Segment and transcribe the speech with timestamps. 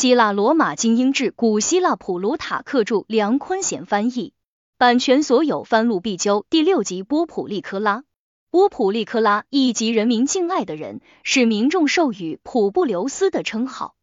[0.00, 4.32] 希腊罗马精英志，古希腊普鲁塔克著，梁坤贤翻译，
[4.78, 6.46] 版权所有，翻录必究。
[6.48, 8.04] 第六集波普利科拉。
[8.50, 13.94] 波普利科拉，一级人民敬爱的人，是民众授予普布留斯的称号。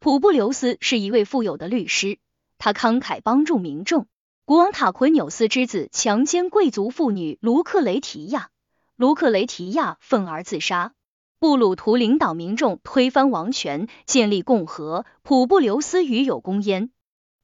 [0.00, 2.16] 普布留斯是一位富有的律师，
[2.56, 4.06] 他慷慨帮助民众。
[4.46, 8.48] 国王塔奎纽斯之子强奸贵族妇女卢克雷提亚，
[8.96, 10.94] 卢克雷提亚愤而自杀。
[11.42, 15.04] 布鲁图领导民众推翻王权，建立共和。
[15.24, 16.90] 普布留斯与有功焉。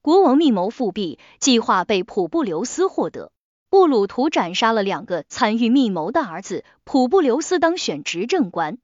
[0.01, 3.33] 国王密谋复辟，计划被普布留斯获得。
[3.69, 8.77] 布鲁图斩杀了两个参与密谋的儿子，普布留斯当选执政官。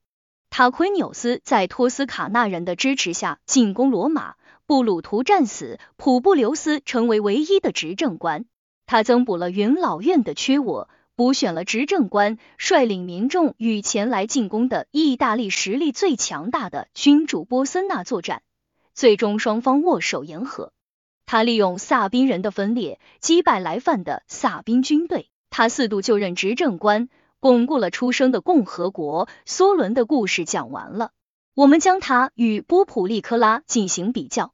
[0.50, 8.44] 塔奎纽斯在托斯卡纳人的支持下进攻罗马，布鲁图战死，普布留斯成为唯一的执政官。
[8.86, 18.44] 他增补了元老院的缺额，补选了执政官，率领民众与前来进攻的意大利实力最强大的君主波森纳作战，
[18.94, 20.74] 最终双方握手言和。
[21.26, 27.08] 他利用萨宾人的分裂击败来犯的萨宾军队，他四度就任执政官，
[27.40, 29.30] 巩固了出生的共和国。
[29.48, 31.12] 梭伦的故事讲完了，
[31.54, 34.54] 我们将他与波普利科拉进行比较。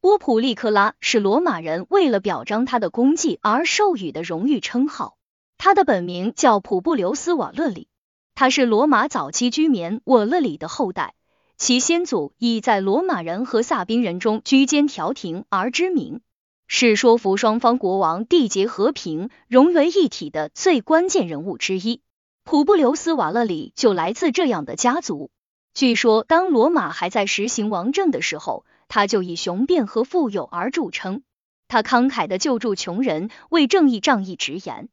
[0.00, 5.16] 波普利科拉是罗马人为了表彰他的功绩而授予的荣誉称号，
[5.62, 7.86] 他的本名叫普布留斯瓦勒里，
[8.34, 11.12] 他是罗马早期居民瓦勒里的后代。
[11.58, 16.22] 其先祖以在罗马人和萨宾人中居间调停而知名，
[16.66, 22.00] 是说服双方国王缔结和平、融为一体的最关键人物之一。
[22.42, 25.30] 普布留斯瓦勒里就来自这样的家族。
[25.74, 31.20] 据说，当罗马还在实行王政的时候，他就以雄辩和富有而著称。
[31.68, 34.88] 他慷慨的救助穷人，为正义仗义直言。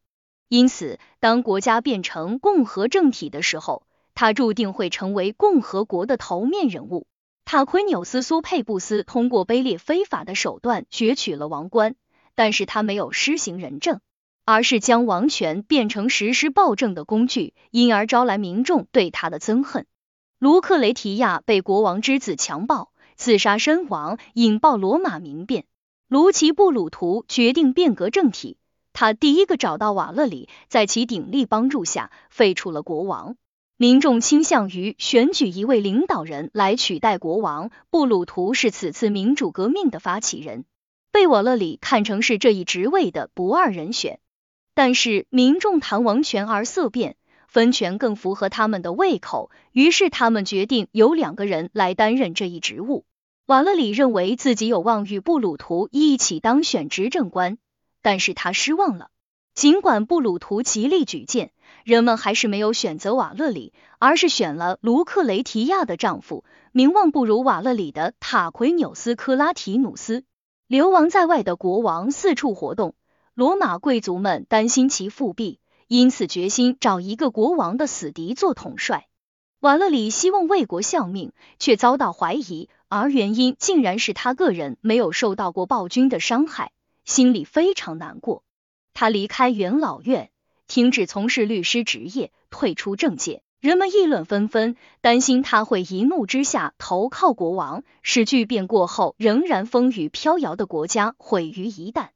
[0.50, 3.84] 因此，当国家变成共和政体的时候，
[4.16, 7.06] 他注定会成为共和国的头面人物。
[7.44, 11.96] 塔奎纽斯·苏佩布斯通过卑劣非法的手段攫取了王冠，
[12.36, 14.02] 但是他没有施行仁政，
[14.46, 19.86] 而是将王权变成实施暴政的工具，因而招来民众对他的憎恨。
[20.40, 25.66] 卢克雷提亚被国王之子强暴，自杀身亡，引爆罗马民变。
[26.08, 28.58] 卢奇布鲁图决定变革政体，
[29.00, 33.36] 他第一个找到瓦勒里，在其鼎力帮助下废除了国王。
[33.78, 37.70] 民众倾向于选举一位领导人来取代国王。
[37.92, 40.66] 布鲁图是此次民主革命的发起人，
[41.12, 44.18] 被瓦勒里看成是这一职位的不二人选。
[44.74, 53.06] 但是民众谈王权而色变，分权更符合他们的胃口，于是他们决定由两个人来担任这一职务。
[53.46, 57.60] 瓦勒里认为自己有望与布鲁图一起当选执政官，
[58.08, 59.10] 但是他失望了。
[59.54, 61.52] 尽管布鲁图极力举荐。
[61.84, 70.24] 人们还是没有选择瓦勒里，而是选了卢克雷提亚的丈夫，名望不如瓦勒里的塔奎纽斯科拉提努斯。
[70.68, 72.96] 流亡在外的国王四处活动，
[73.34, 79.08] 罗马贵族们担心其复辟，因此决心找一个国王的死敌做统帅。
[79.60, 86.72] 瓦勒里希望为国效命，却遭到怀疑，而原因竟然是他个人没有受到过暴君的伤害，
[87.08, 88.44] 心里非常难过。
[88.94, 90.30] 他离开元老院。
[90.68, 102.10] 停止从事律师职业，退出政界，人们议论纷纷，担心他会一怒之下投靠国王，使巨变过后仍然风雨飘摇的国家毁于一旦。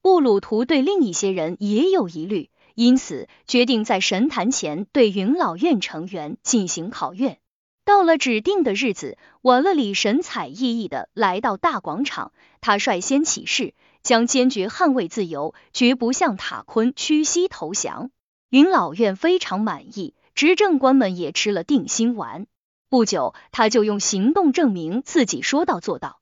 [0.00, 7.38] 布鲁图对另一些人也有疑虑，因此决定在神坛前对元老院成员进行考验。
[7.84, 13.74] 到了指定的日子，瓦勒里神采奕奕的来到大广场，他率先起誓。
[14.02, 18.10] 将坚决捍卫自由，绝不向塔昆屈膝投降。
[18.50, 22.46] 云老院非常满意，执政官们也吃了定心丸。
[22.88, 26.20] 不久，他就用行动证明自己说到做到。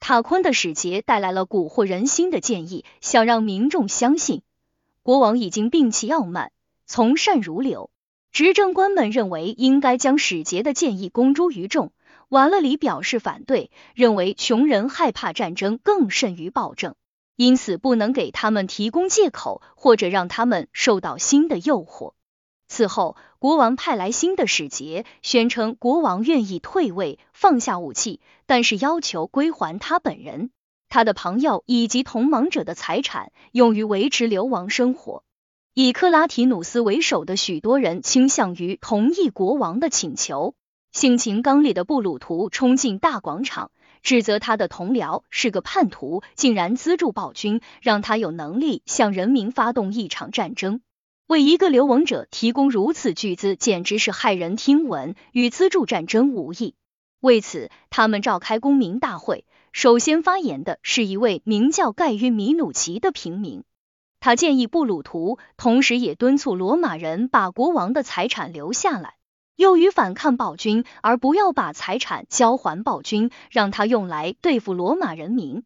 [0.00, 4.42] 塔昆的使节带来了蛊惑人心的建议，想让民众相信
[5.02, 6.52] 国王已经摒弃傲慢，
[6.86, 7.90] 从善如流。
[8.30, 11.92] 执政官们认为应该将使节的建议公诸于众。
[12.28, 16.94] 瓦勒里表示反对，认为穷人害怕战争更甚于暴政。
[17.38, 22.14] 因此，不能给他们提供借口，或者让他们受到新的诱惑。
[22.66, 30.50] 此后，国王派来新的使节，宣称国王愿意退位，放下武器，但是要求归还他本人、
[30.88, 35.22] 他的朋友以及同盟者的财产，用于维持流亡生活。
[35.74, 40.56] 以克拉提努斯为首的许多人倾向于同意国王的请求。
[40.90, 43.70] 性情刚烈的布鲁图冲进大广场。
[44.08, 50.80] 指责他的同僚是个叛徒，竟然资助暴君，让他有能力向人民发动一场战争。
[51.26, 56.74] 为一个流亡者提供如此巨资，简直是骇人听闻，与资助战争无异。
[57.20, 63.62] 为此，他们召开公民大会，首先发言的是一位名叫盖约米努奇的平民，
[64.20, 69.16] 他建议布鲁图，同时也敦促罗马人把国王的财产留下来，
[69.58, 75.64] 用于反抗暴君，而不要把财产交还暴君，让他用来对付罗马人民。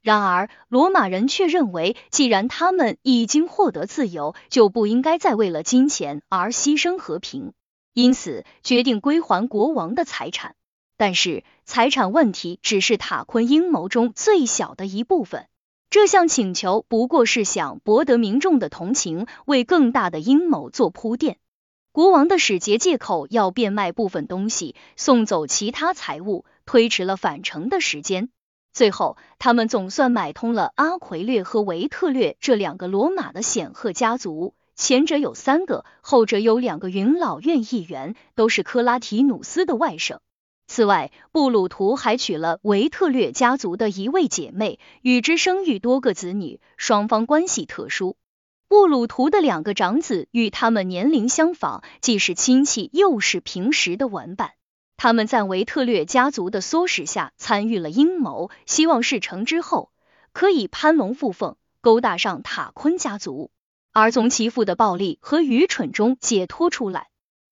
[0.00, 7.52] 然而，罗马人却认为，既然他们已经获得自由，就不应该再为了金钱而牺牲和平，
[7.92, 10.54] 因此决定归还国王的财产。
[10.96, 15.48] 但是，财产问题只是塔昆阴谋中最小的一部分。
[15.90, 21.38] 这项请求不过是想博得民众的同情，为更大的阴谋做铺垫。
[21.92, 28.30] 国王的使节借口要变卖部分东西，送走其他财物，推迟了返程的时间。
[28.72, 40.20] 最后，他们总算买通了阿奎略和维特略这两个罗马的显赫家族，前者有三个，后者有两个元老院议员，都是克拉提努斯的外甥。
[40.66, 48.16] 此外，布鲁图还娶了维特略家族的一位姐妹，与之生育多个子女，双方关系特殊。
[48.72, 54.52] 布鲁图的两个长子与他们年龄相仿，既是亲戚，又是平时的玩伴。
[54.96, 59.90] 他们在维特略家族的唆使下参与了阴谋，希望事成之后
[60.32, 63.50] 可以攀龙附凤，勾搭上塔昆家族，
[63.92, 67.08] 而从其父的暴力和愚蠢中解脱出来。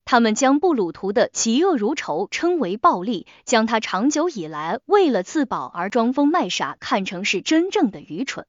[0.06, 8.46] 他们将布鲁图的嫉恶如仇称为暴力，将他长久以来为了自保而装疯卖傻看成是真正的愚蠢。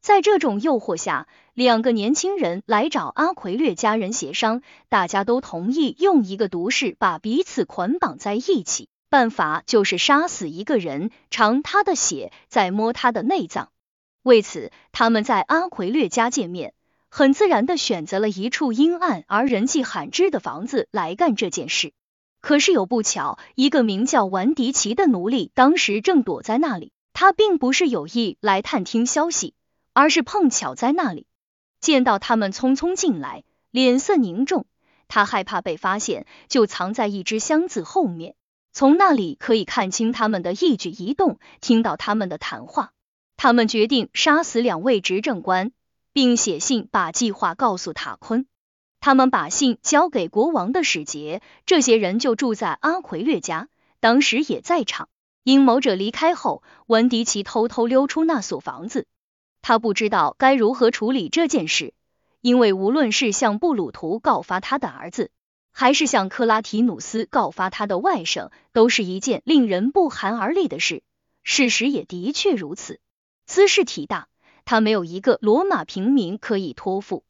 [0.00, 13.68] 在这种诱惑下，两个年轻人来找阿奎略家人协商，大家都同意用一个毒誓把彼此捆绑在一起，办法就是杀死一个人，尝他的血，再摸他的内脏。
[14.22, 16.72] 为此，他们在阿奎略家见面，
[17.10, 21.92] 很自然的选择了一处阴暗而人迹罕至的房子来干这件事。
[22.40, 29.52] 可是有不巧，一个名叫文迪奇的奴隶当时正躲在那里，他并不是有意来探听消息。
[29.94, 31.26] 而是碰巧在那里
[31.82, 34.64] 见到他们匆匆进来，脸色凝重。
[35.08, 38.34] 他害怕被发现，就藏在一只箱子后面，
[38.72, 42.92] 从那里可以看清他们的一举一动，听到他们的谈话。
[43.36, 45.72] 他们决定杀死两位执政官，
[46.12, 48.46] 并写信把计划告诉塔昆。
[49.00, 53.68] 他们把信交给国王的使节，这些人就住在阿奎略家，
[53.98, 55.08] 当时也在场。
[55.42, 59.08] 阴谋者离开后，文迪奇偷偷溜出那所房子。
[59.62, 61.94] 他不知道该如何处理这件事，
[62.40, 65.30] 因为无论是向布鲁图告发他的儿子，
[65.70, 71.04] 还是向克拉提努斯告发他的外甥，都是一件令人不寒而栗的事。
[71.44, 72.98] 事实也的确如此。
[73.46, 74.28] 兹事体大，
[74.64, 77.24] 他没有一个罗马平民可以托付，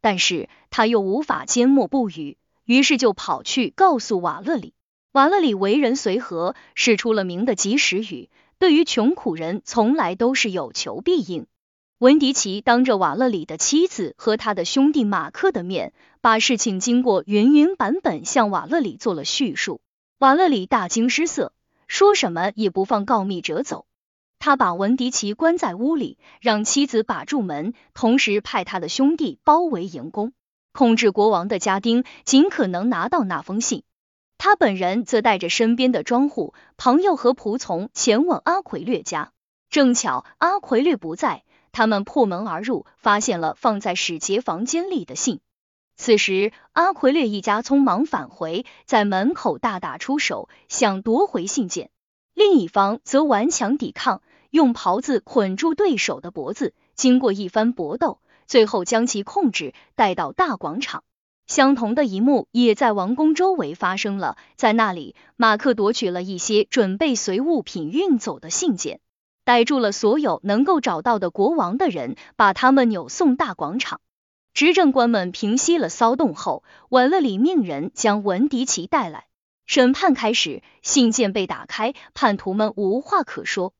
[0.00, 4.74] 但是他又无法缄默不语，于是就跑去告诉瓦勒里。
[5.12, 8.28] 瓦勒里为人随和，是出了名的及时雨，
[8.58, 11.46] 对于穷苦人从来都是有求必应。
[11.98, 19.80] 文迪奇当着瓦勒里的妻子和他的兄弟马克的面，把事情经过原原版本向瓦勒里做了叙述。
[20.18, 21.54] 瓦勒里大惊失色，
[21.88, 23.86] 说什么也不放告密者走。
[24.38, 30.34] 他把文迪奇关在屋里，让妻子把住门，同时派他的兄弟包围营宫，
[30.74, 33.84] 控制国王的家丁，尽可能拿到那封信。
[34.36, 39.32] 他本人则带着身边的庄户、朋友和仆从前往阿奎略家。
[39.70, 41.42] 正巧阿奎略不在。
[41.76, 45.40] 他们破门而入，发现了放在使节房间里的信。
[45.98, 51.90] 此时，阿奎略一家匆忙返回，在门口大打出手，想夺回信件。
[52.32, 56.72] 另一方则顽强抵抗，用袍子捆住对手的脖子。
[56.94, 61.04] 经过一番搏斗，最后将其控制，带到大广场。
[61.46, 69.00] 相同的一幕也在王宫周围发生了，在那里，马克夺取了一些准备随物品运走的信件。
[69.46, 74.00] 逮住了所有能够找到的国王的人，把他们扭送大广场。
[74.52, 79.26] 执政官们平息了骚动后，瓦勒里命人将文迪奇带来。
[79.64, 83.72] 审判开始，信件被打开，叛徒们无话可说，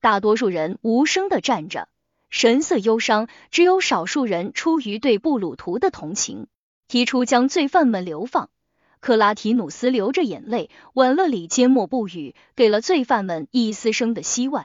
[0.00, 1.88] 大多数人无声的站着，
[2.30, 3.28] 神色忧伤。
[3.50, 6.46] 只有少数人出于对布鲁图的同情，
[6.88, 8.48] 提出将罪犯们流放。
[9.00, 14.64] 克拉提努斯流着眼泪，瓦勒里缄默不语，给了罪犯们一丝生的希望。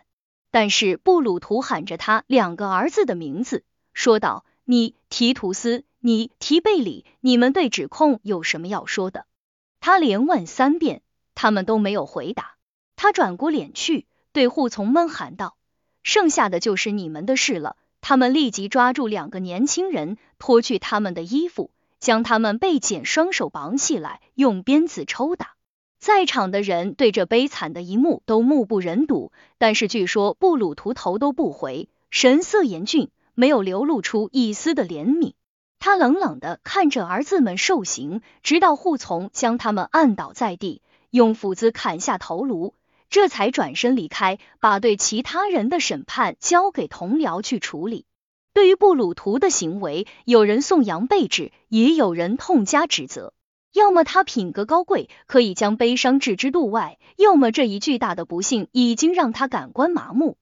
[0.56, 9.26] 但是布鲁图喊着他两个儿子的名字，说道：“你提图斯，你提贝里，你们对指控有什么要说的？”
[9.82, 11.02] 他连问三遍，
[11.34, 12.56] 他们都没有回答。
[12.96, 15.58] 他转过脸去，对护从们喊道
[16.04, 21.70] ：“剩下的就是你们的事了。”他们立即抓住两个年轻人，脱去他们的衣服，
[22.00, 25.55] 将他们被剪双手绑起来，用鞭子抽打。
[26.06, 35.34] 在场的人对这悲惨的一幕都目不忍睹，但是据说布鲁图头都不回，神色严峻，没有流露出一丝的怜悯。
[35.80, 42.76] 他冷冷的看着儿子们受刑，直到护从将他们按倒在地，用斧子砍下头颅，
[43.10, 48.06] 这才转身离开，把对其他人的审判交给同僚去处理。
[48.54, 53.34] 对于布鲁图的行为，有人颂扬备至，也有人痛加指责。
[53.76, 60.38] 要么他品格高贵，可以将悲伤置之度外；要么这一巨大的不幸已经让他感官麻木。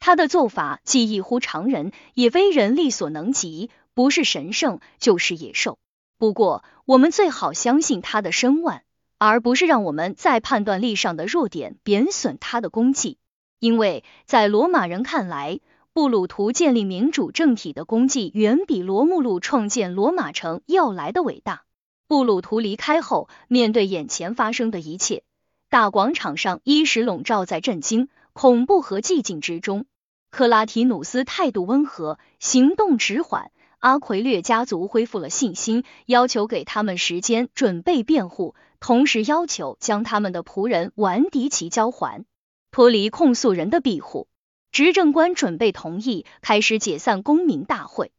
[0.00, 5.78] 他的做法既异乎常人，也非人力所能及，不是神圣就是野兽。
[6.18, 8.82] 不过，我们最好相信他的声望，
[9.16, 13.16] 而不是让我们在判断力上的弱点贬损他的功绩。
[13.60, 15.60] 因为在罗马人看来，
[15.94, 21.62] 布鲁图建立民主政体的功绩远比罗慕路创建罗马城要来的伟大。
[22.06, 25.22] 布鲁图离开后，面对眼前发生的一切，
[25.70, 29.86] 大广场上一时笼罩在震惊、恐怖和寂静之中。
[30.30, 33.50] 克拉提努斯态度温和，行动迟缓。
[33.78, 42.24] 阿奎略家族恢复了信心，要求给他们时间准备辩护，同时要求将他们的仆人完迪奇交还，
[42.70, 44.26] 脱离控诉人的庇护。
[44.72, 48.10] 执政官准备同意开始解散公民大会。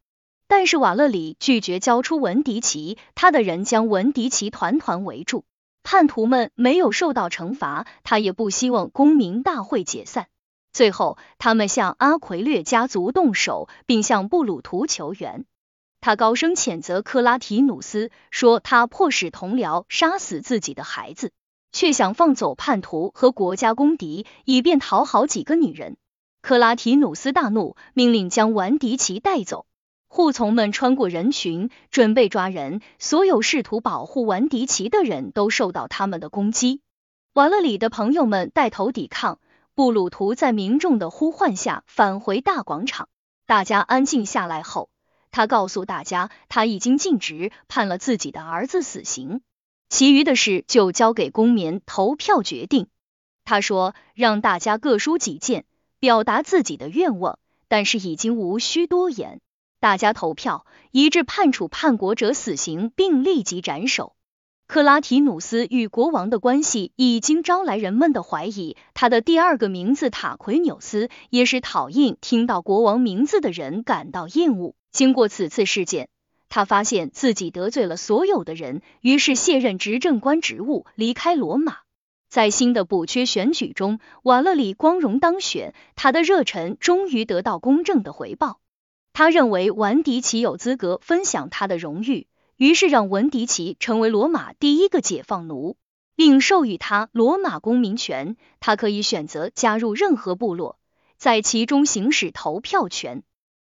[0.47, 5.43] 但是瓦勒里拒绝交出文迪奇，他的人将文迪奇团团围住。
[5.83, 10.27] 叛徒们没有受到惩罚，他也不希望公民大会解散。
[10.73, 15.45] 最后，他们向阿奎略家族动手，并向布鲁图求援。
[16.01, 21.31] 他高声谴责克拉提努斯，说他迫使同僚杀死自己的孩子，
[21.71, 25.97] 却想放走叛徒和国家公敌，以便讨好几个女人。
[26.41, 29.65] 克拉提努斯大怒，命令将文迪奇带走。
[30.15, 32.79] 护从们穿过人群，准备抓人。
[32.99, 36.79] 所有试图保护完迪奇的人都受到他们的攻击。
[37.33, 39.39] 瓦勒里的朋友们带头抵抗。
[39.73, 43.09] 布鲁图在民众的呼唤下返回大广场。
[43.45, 44.89] 大家安静下来后，
[45.31, 49.41] 他告诉大家，他已经尽职，判了自己的儿子死刑，
[49.89, 52.87] 其余的事就交给公民投票决定。
[53.43, 55.65] 他说，让大家各抒己见，
[55.99, 59.41] 表达自己的愿望，但是已经无需多言。
[59.85, 64.15] 大家投票一致判处叛国者死刑，并立即斩首。
[64.65, 68.77] 克拉提努斯与国王的关系已经招来人们的怀疑。
[68.95, 74.73] 他的第二个名字塔奎纽斯也是讨厌听到国王名字的人感到厌恶。
[74.91, 76.09] 经过此次事件，
[76.49, 81.77] 他发现自己得罪了所有的人，于是卸任执政官职务，离开罗马。
[82.27, 88.59] 在新的补缺选举中，瓦勒里光荣当选，他的热忱终于得到公正的回报。
[89.17, 95.77] 他认为文迪奇有资格分享他的荣誉，于是让文迪奇成为罗马第一个解放奴，
[96.17, 98.35] 并授予他罗马公民权。
[98.59, 100.77] 他可以选择加入任何部落，
[101.15, 103.23] 在其中行使投票权。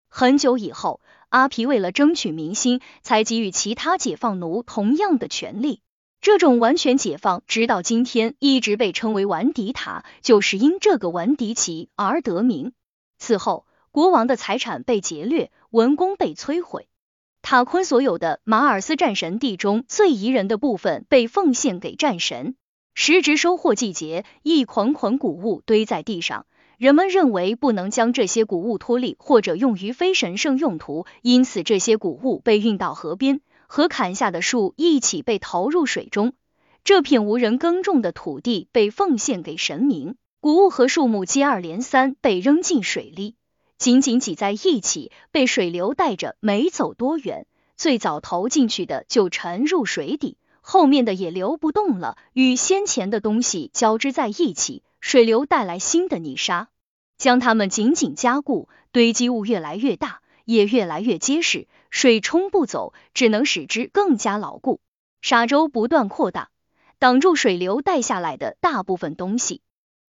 [0.09, 0.99] 很久以后，
[1.29, 5.79] 阿皮为了争取民心，才给予其他解放奴同样的权利。
[6.19, 12.73] 这种完全解放，直到今天一直被称为完迪塔，就是因这个完迪奇而得名。
[13.17, 13.65] 此后。
[13.97, 16.87] 国王的财产被劫掠，文宫被摧毁。
[17.41, 22.55] 塔昆所有的马尔斯战神地中最宜人的部分被奉献给战神。
[22.93, 26.45] 时值收获季节，一捆捆谷物堆在地上，
[26.77, 36.33] 人们认为不能将这些谷物脱粒或者用于非神圣用途，因此这些谷物被运到河边，和砍下的树一起被投入水中。
[36.83, 43.33] 这片无人耕种的土地被奉献给神明，谷物和树木接二连三被扔进水里。
[43.77, 56.69] 紧紧挤在一起，被水流带着，没走多远，最早投进去的就沉入水底，后面的也流不动了，与先前的东西交织在一起，水流带来新的泥沙，
[57.17, 64.81] 将它们紧紧加固，堆积物越来越大，也越来越结实，水冲不走，只能使之更加牢固。
[65.21, 66.49] 沙洲不断扩大，
[66.97, 69.61] 挡住水流带下来的大部分东西。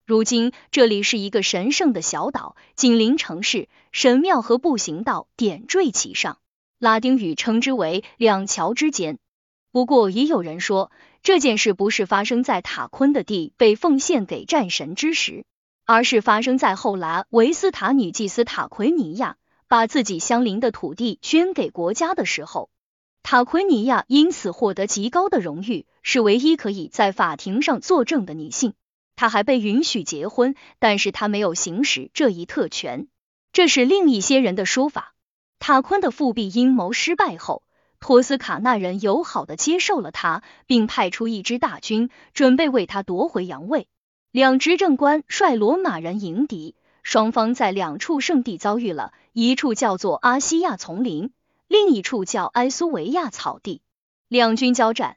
[0.08, 6.38] 如今这里是一个神圣的小岛，紧邻城市，神庙和步行道点缀其上，
[6.78, 9.18] 拉丁语称之为两桥之间。
[9.70, 10.90] 不过也有人说，
[11.22, 15.44] 这件事不是发生在塔昆的地被奉献给战神之时，
[15.84, 19.36] 而是发生在后来维斯塔女祭司塔奎尼亚
[19.68, 22.70] 把自己相邻的土地捐给国家的时候。
[23.22, 28.72] 塔奎尼亚因此获得极高的荣誉，是唯一可以在法庭上作证的女性。
[29.18, 33.08] 他还被允许结婚，但是他没有行使这一特权，
[33.52, 35.12] 这是另一些人的说法。
[35.58, 37.64] 塔昆的复辟阴谋失败后，
[37.98, 43.88] 托斯卡纳人友好的接受了他，并派出一支大军，准备为他夺回阳位。
[44.30, 51.32] 两执政官率罗马人迎敌，双方在两处圣地遭遇了，一处叫做阿西亚丛林，
[51.66, 53.82] 另一处叫埃苏维亚草地。
[54.28, 55.16] 两军交战，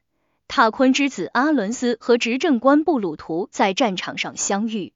[0.53, 4.91] 塔昆之子阿伦斯和执政官布鲁图在战场上相遇。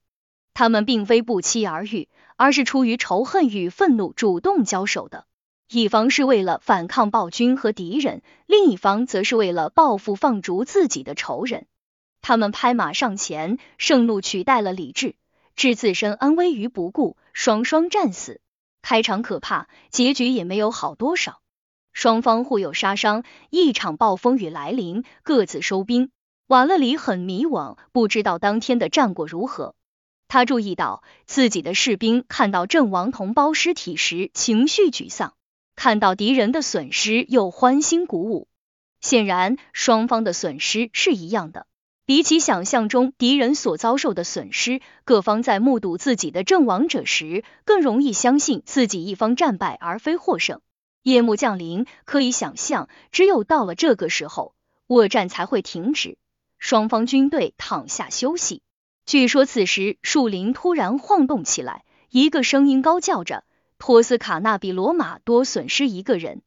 [0.53, 5.25] 他们并非不期而遇，而是出于仇恨与愤怒主动交手的。
[5.69, 11.67] 一方是为了反抗暴君和敌人，另一方则是为了报复放逐自己的仇人。
[12.21, 15.15] 他们拍马上前，盛怒取代了理智，
[15.55, 18.41] 置自身安危于不顾，双双战死。
[18.81, 21.39] 开场可怕，结局也没有好多少。
[21.95, 26.09] 双方互有杀伤，一场暴风雨来临，各自收兵。
[26.45, 29.75] 瓦勒里很迷惘，不知道当天的战果如何。
[30.27, 35.35] 他注意到自己的士兵看到阵亡同胞尸体时情绪沮丧，
[35.77, 38.49] 看到敌人的损失又欢欣鼓舞。
[38.99, 41.65] 显然，双方的损失是一样的。
[42.05, 50.59] 比起想象中敌人所遭受的损失，各方在目睹自己的阵亡者时，更容易相信自己一方战败而非获胜。
[51.05, 54.55] 夜幕降临，可以想象，只有到了这个时候，
[54.87, 56.17] 恶战才会停止，
[56.57, 58.63] 双方军队躺下休息。
[59.05, 63.43] 据说此时树林突然晃动起来，一个声音高叫着
[63.77, 66.41] ：“托斯卡纳比罗马多损失一个人。”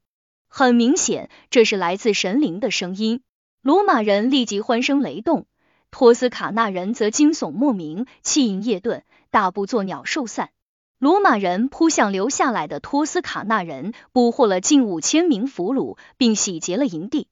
[0.50, 3.23] 很明显，这是来自神灵的声音。
[3.62, 5.47] 罗马人立即欢声雷动，
[5.93, 10.50] 托斯卡纳人则惊悚莫名，气盈夜遁，大步作鸟兽散。
[10.99, 17.28] 罗马人扑向留下来的托斯卡纳人，捕获了近五千名俘虏，并洗劫了营地。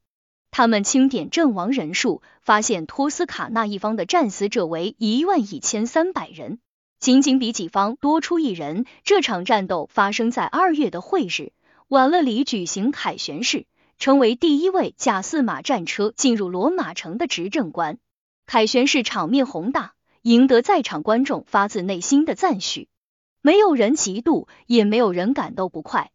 [0.52, 6.60] 他们清点阵亡人数，发现托斯卡纳一方的战死者为一万一千三百人，
[7.00, 8.86] 仅仅比己方多出一人。
[9.02, 11.50] 这场战斗发生在二月的会日，
[11.88, 13.66] 瓦勒里举行凯旋式，
[13.98, 17.98] 成为第一位驾驷马战车进入罗马城的执政官。
[18.46, 22.86] 凯旋式场面宏大，赢得在场观众发自内心的赞许，
[23.46, 26.10] 没有人嫉妒，也没有人感到不快。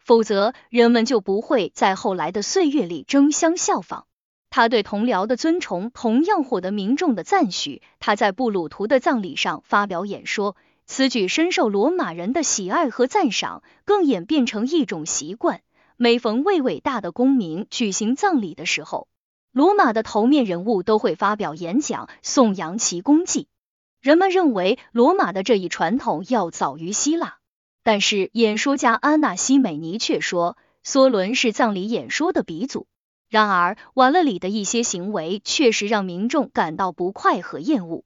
[0.00, 4.06] 否则，人们就不会在后来的岁月里争相效仿。
[4.50, 7.82] 他对同僚的尊崇同样获得民众的赞许。
[8.00, 15.60] 他在布鲁图的葬礼上发表演说，此举深受罗马人的喜爱和赞赏，更演变成一种习惯。
[15.96, 19.06] 每逢为伟大的公民举行葬礼的时候，
[19.52, 23.46] 罗马的头面人物都会发表演讲，颂扬其功绩。
[24.02, 27.36] 人们认为罗马的这一传统要早于希腊。
[27.84, 32.88] 但是演说家安娜西美尼却说，梭伦是葬礼演说的鼻祖。
[33.28, 38.02] 然而，瓦勒里的一些行为确实让民众感到不快和厌恶。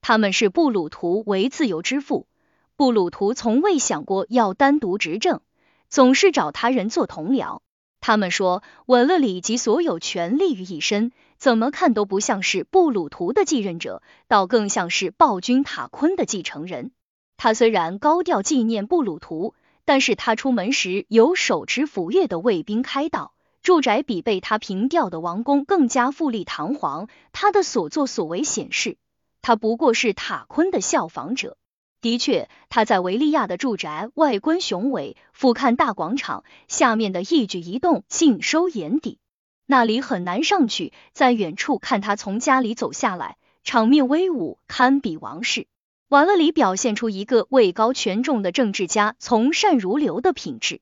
[0.00, 2.26] 他们视布鲁图为自由之父，
[2.74, 5.42] 布鲁图从未想过要单独执政，
[5.88, 7.60] 总是找他人做同僚。
[8.00, 11.12] 他们说，瓦勒里集所有权力于一身，
[11.46, 16.90] 怎么看都不像是布鲁图的继任者，倒更像是暴君塔昆的继承人。
[17.36, 19.54] 他虽然高调纪念布鲁图，
[19.84, 23.32] 但是他出门时有手持斧钺的卫兵开道，
[23.62, 27.06] 住宅比被他平掉的王宫更加富丽堂皇。
[27.30, 28.96] 他的所作所为显示，
[29.40, 31.56] 他不过是塔昆的效仿者。
[32.00, 39.20] 的确，他在维利亚的住宅外观雄伟，俯瞰大广场，下面的一举一动尽收眼底，
[39.66, 40.92] 那里很难上去。
[41.12, 45.66] 在远处看他从家里走下来，场面威武，堪比王室。
[46.08, 50.80] 瓦勒里表现出一个位高权重的政治家从善如流的品质。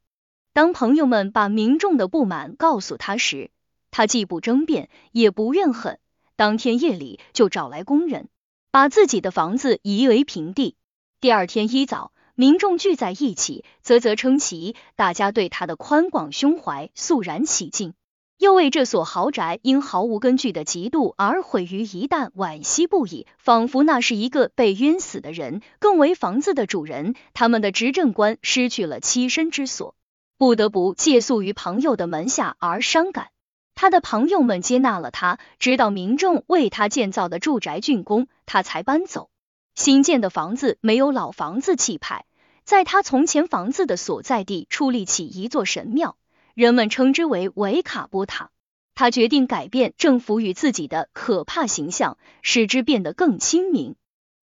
[0.53, 3.51] 当朋友们把民众的不满告诉他时，
[3.90, 5.99] 他既不争辩，也不怨恨。
[6.37, 8.29] 当天夜里就找来工人，
[8.70, 10.77] 把自己的房子夷为平地。
[11.20, 17.94] 第二天一早，民众聚在一起，啧啧称奇，大家对他的宽广胸怀肃然起敬。
[18.38, 25.62] 又为这所豪宅因毫无根据的嫉妒而毁于一旦惋惜不已，仿佛那是一个被冤死的人。
[25.79, 29.94] 更为房子的主人，他们的执政官失去了栖身之所，
[30.37, 33.29] 不得不借宿于朋友的门下而伤感。
[33.77, 39.31] 他的朋友们接纳了他，直到民众为他建造的住宅竣工，他才搬走。
[39.75, 42.25] 新建的房子没有老房子气派，
[42.64, 46.16] 在他从前房子的所在地矗立起一座神庙。
[46.55, 48.51] 人们称之为维卡波塔。
[48.95, 53.97] 他决定改变政府与自己的可怕形象，使之变得更亲民。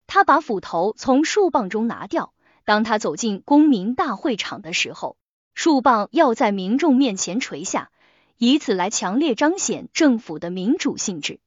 [0.08, 2.34] 他把斧头从树棒中拿掉。
[2.66, 5.16] 当他走进公民大会场的时候，
[5.56, 7.90] 树棒要在民众面前垂下，
[8.38, 11.40] 以此来强烈彰显政府的民主性质。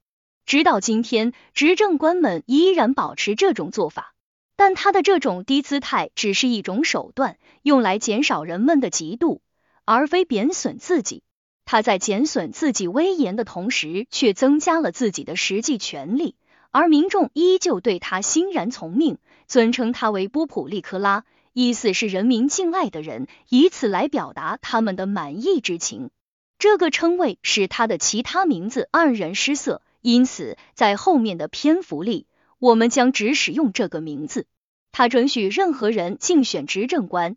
[0.46, 4.14] 直到今天，执政官们依然保持这种做法，
[4.56, 9.40] 但他的这种低姿态只是一种手段，用来减少人们的嫉妒。
[9.84, 11.22] 而非贬损自己。
[11.66, 16.36] 他在减损自己威严的同时，却增加了自己的实际权力，
[16.70, 26.10] 而民众依旧对他欣然从命，尊称他为波普利科拉，意思是人民敬爱的人，以此来表达他们的满意之情。
[26.58, 32.26] 这个称谓使他的其他名字黯然失色，因此在后面的篇幅里，
[32.58, 34.46] 我们将只使用这个名字。
[34.92, 37.36] 他准许任何人竞选执政官。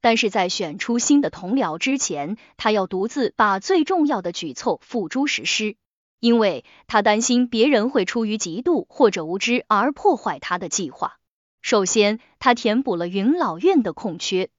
[0.00, 5.76] 但是在选出新的同僚之前，他要独自把最重要的举措付诸实施，
[6.20, 11.18] 因为他担心别人会出于嫉妒或者无知而破坏他的计划。
[11.60, 14.50] 首先，他填补了云老院的空缺，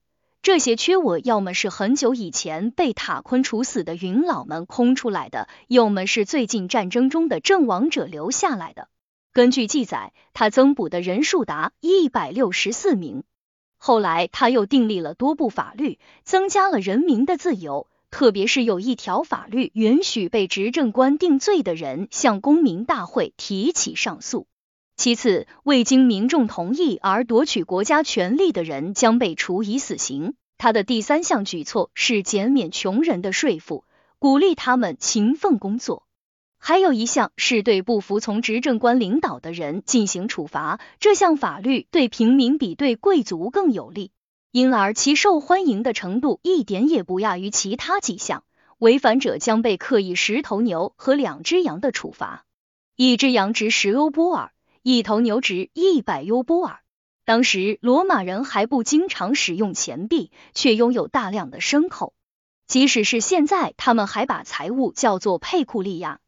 [0.42, 8.88] 这些缺我要么是很久以前被塔昆处死的云老们空出来的，要么是最近战争中的阵亡者留下来的。
[9.32, 13.24] 根据记载，他增补的人数达一百六十四名。
[13.82, 24.46] 后来，他又订立了多部法律，增加了人民的自由，特别是有一条法律允许被执政官定罪的人向公民大会提起上诉。
[24.98, 30.34] 其次，未经民众同意而夺取国家权力的人将被处以死刑。
[30.58, 33.84] 他的第三项举措是减免穷人的税赋，
[34.18, 36.02] 鼓励他们勤奋工作。
[36.62, 44.12] 还有一项是对不服从执政官领导的人进行处罚，这项法律对平民比对贵族更有利，
[44.52, 48.44] 因而其受欢迎的程度一点也不亚于其他几项。
[48.76, 52.44] 违反者将被刻以十头牛和两只羊的处罚，
[52.94, 56.80] 一只羊值十欧波尔，一头牛值一百欧波尔。
[57.24, 62.12] 当时罗马人还不经常使用钱币，却拥有大量的牲口，
[62.66, 66.20] 即使是现在，他们还把财物叫做佩库利亚。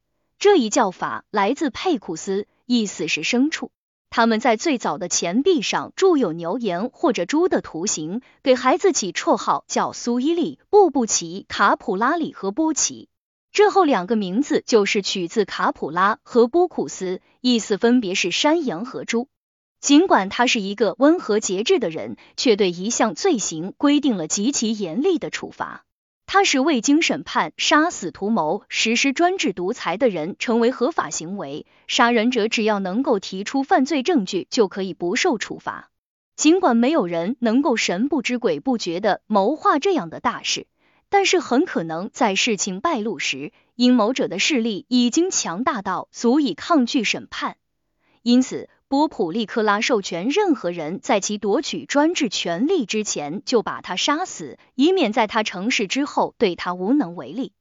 [0.42, 3.70] 这一叫法来自佩库斯，意思是牲畜。
[4.10, 13.08] 他们在最早的钱币上铸有牛羊或者猪的图形，给孩子起绰号叫苏伊利、布布奇、卡普拉里和波奇。
[13.52, 19.28] 这后两个名字就是取自卡普拉和波库斯，意思分别是山羊和猪。
[19.80, 25.84] 尽管他是一个温和节制的人，却对一项罪行规定了极其严厉的处罚。
[26.34, 35.90] 他使未经审判杀死图谋实施专制独裁的人成为合法行为，杀人者只要能够提出犯罪证据，就可以不受处罚。
[36.34, 40.66] 尽管没有人能够神不知鬼不觉的谋划这样的大事，
[41.10, 47.58] 但是很可能在事情败露时，阴谋者的势力已经强大到足以抗拒审判，
[48.22, 48.70] 因此。
[48.92, 57.52] 波普利克拉授权任何人在其夺取专制权力之前就把他杀死，以免在他成事之后对他无能为力。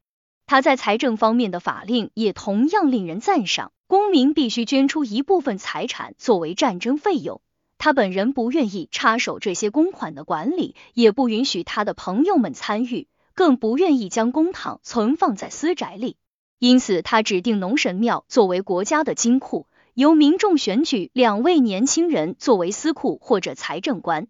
[0.45, 7.39] 他在财政方面的法令也同样令人赞赏，公民必须捐出一部分财产作为战争费用。
[7.77, 16.17] 他本人不愿意插手这些公款的管理，也不允许他的朋友们参与，更不愿意将公帑存放在私宅里。
[16.59, 19.67] 因此，他指定农神庙作为国家的金库。
[19.93, 24.27] 由民众选举两位年轻人作为司库或者财政官，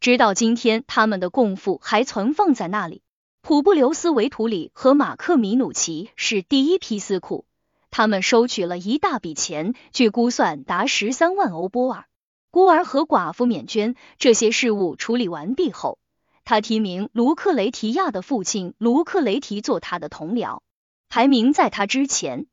[0.00, 3.02] 直到今天，他们的供赋还存放在那里。
[3.40, 7.46] 普布留斯维图里和马克米努奇是第一批司库，
[7.90, 12.04] 他们收取了一大笔钱，据估算达十三万欧波尔。
[12.50, 13.94] 孤儿和寡妇免捐。
[14.18, 15.98] 这些事务处理完毕后，
[16.44, 20.60] 他提名卢克雷提亚的父亲卢克雷提做他的同僚，
[21.08, 22.46] 排名在他之前。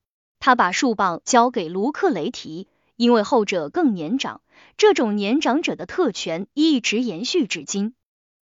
[0.45, 4.41] 他把树棒交给卢克雷提，因为后者更年长。
[4.77, 7.95] 这种年长者的特权一直延续至今。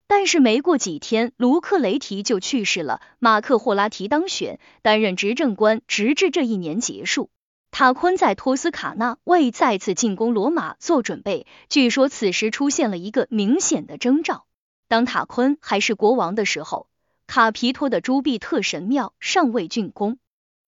[0.05, 2.99] 但是没过几天，卢克雷提就去世了。
[3.19, 7.29] 马克霍拉提当选，担任执政官，直至这一年结束。
[7.71, 11.47] 塔昆在托斯卡纳为再次进攻罗马做准备。
[11.69, 14.43] 据说此时出现了一个明显的征兆：
[14.89, 16.87] 当塔昆还是国王的时候，
[17.27, 20.17] 卡皮托的朱庇特神庙尚未竣工。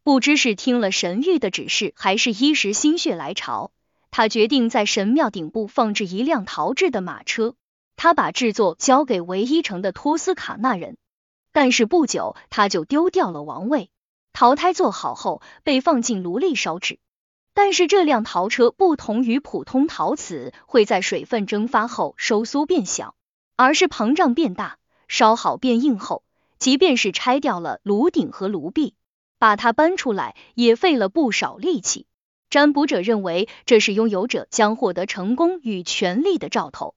[0.05, 3.71] 不知是听了神谕的指示，还是一时心血来潮，
[4.11, 7.55] 他决定在神庙顶部放置一辆陶制的马车。
[7.95, 10.95] 他把制作交给唯一城的托斯卡纳人，
[11.51, 13.89] 但是不久他就丢掉了王位。
[14.31, 16.99] 陶胎做好后被放进炉里烧制，
[17.55, 23.15] 但是这辆陶车不同于普通陶瓷，会在水分蒸发后收缩变小，
[23.55, 26.21] 而是膨胀变大，烧好变硬后，
[26.59, 28.93] 即便是拆掉了炉顶和炉壁。
[29.39, 32.07] 把它搬出来也费了不少力气。
[32.49, 36.95] 占卜者认为这是拥有者将获得成功与权力的兆头。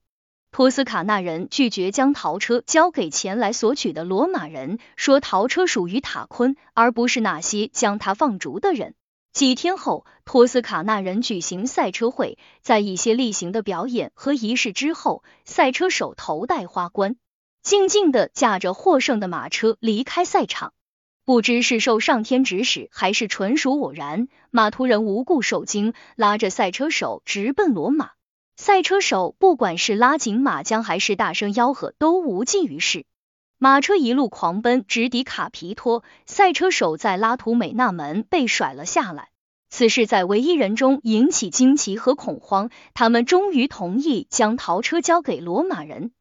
[0.51, 8.95] 托斯卡纳人拒绝将陶车交给前来索取的罗马人，说陶车属于塔昆，而不是那些将它放逐的人。
[9.31, 17.15] 几天后，托斯卡纳人举行赛车会，在一些例行的表演和仪式之后，赛车手头戴花冠，
[17.61, 20.73] 静静的驾着获胜的马车离开赛场。
[21.29, 28.09] 不知是受上天指使，还是纯属偶然，马突人无故受惊，拉着赛车手直奔罗马。
[28.55, 33.05] 赛车手不管是拉紧马缰，还是大声吆喝，都无济于事。
[33.59, 36.03] 马车一路狂奔，直抵卡皮托。
[36.25, 39.29] 赛车手在拉图美纳门被甩了下来。
[39.69, 42.71] 此事在唯一人中引起惊奇和恐慌。
[42.95, 46.11] 他们终于同意将逃车交给罗马人。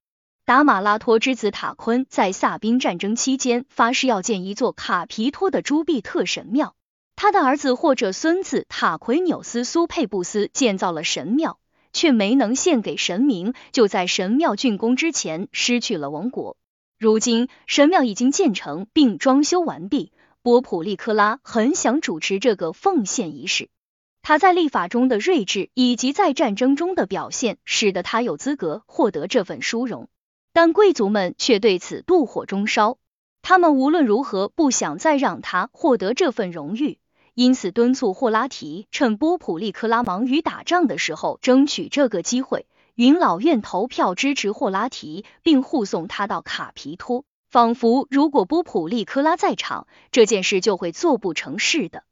[0.48, 6.74] 达马拉托之子塔昆在萨宾战争期间发誓要建一座卡皮托的朱庇特神庙。
[7.16, 11.58] 他的儿子或者孙子塔奎纽斯苏佩布斯建造了神庙。
[11.92, 16.56] 却没能献给神明，就在神庙竣工之前失去了王国。
[16.98, 23.68] 如今神庙已经建成并装修完毕，波普利科拉很想主持这个奉献仪式。
[24.22, 30.08] 他在立法中的睿智以及在战争中的表现，使得他有资格获得这份殊荣。
[30.60, 32.98] 但贵族们却对此妒火中烧，
[33.42, 36.98] 他们无论如何不想再让他获得这份荣誉。
[37.34, 42.66] 因此，敦促霍拉提趁波普利克拉忙于打仗的时候，争取这个机会，
[42.96, 52.02] 云老院投票支持霍拉提，并护送他到卡皮托，仿佛如果波普利克拉在场，这件事就会做不成似的。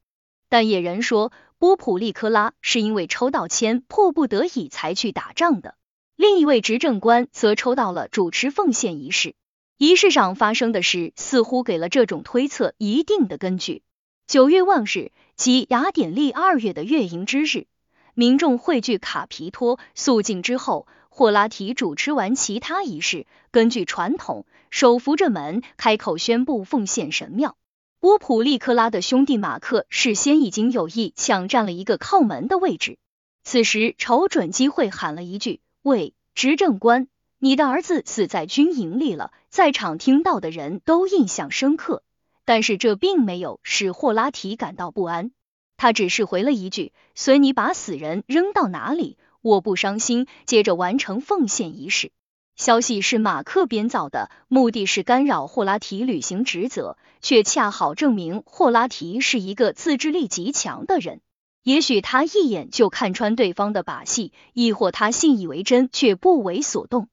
[0.49, 5.75] 但野人说，波普利克拉是因为抽到签，迫不得已才去打仗的。
[6.17, 9.35] 另一位执政官则抽到了主持奉献仪式，
[9.77, 13.83] 仪式上发生的事似乎给了这种推测一定的根据。
[14.27, 17.67] 九月望日，即雅典历二月的月盈之日，
[18.15, 23.27] 民众汇聚卡皮托肃静之后，霍拉提主持完其他仪式。
[23.51, 27.59] 根据传统，手扶着门开口宣布奉献神庙。
[28.01, 32.97] 波普利克拉的兄弟马克事先已经有意抢占了一个靠门的位置，
[33.45, 37.07] 此时瞅准机会喊了一句：“喂，执政官，
[37.39, 42.03] 你的儿子死在军营里了！”在场听到的人都印象深刻。
[42.45, 45.31] 但是这并没有使霍拉提感到不安，
[45.77, 52.11] 他只是回了一句：“随你把死人扔到哪里，我不伤心。”接着完成奉献仪式。
[52.57, 61.21] 消息是马克编造的，目的是干扰霍拉提履行职责，却恰好证明霍拉提是一个自制力极强的人。
[61.67, 67.09] 也许他一眼就看穿对方的把戏，亦或他信以为真却不为所动。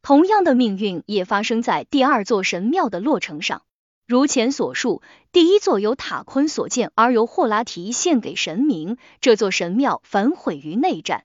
[0.00, 3.62] 同样的命运也发生在第二座神庙的落成上。
[4.06, 11.22] 如前所述，第一座由塔昆所建，而由霍拉提献给神明，这座神庙焚毁于内战；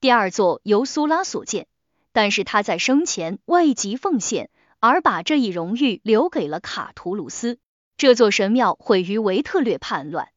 [0.00, 1.68] 第二座由苏拉所建，
[2.12, 7.60] 但是他在生前未及奉献，而把这一荣誉留给了卡图鲁斯，
[7.96, 10.30] 这座神庙毁于维特略叛乱。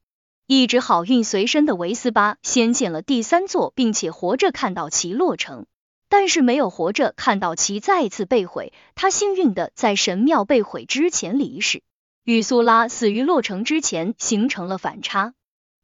[0.51, 5.67] 一直好运随身的维斯巴先建了第三座，并且活着看到其落成。
[6.09, 11.83] 但是没有活着看到其再次被毁，他幸运的在神庙被毁之前离世，
[12.23, 15.35] 与苏拉死于落成之前形成了反差。